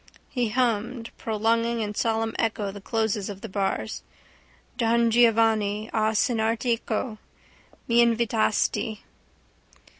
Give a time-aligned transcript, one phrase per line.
[0.29, 4.01] He hummed, prolonging in solemn echo the closes of the bars:
[4.75, 7.19] Don Giovanni, a cenar teco
[7.87, 9.01] M'invitasti.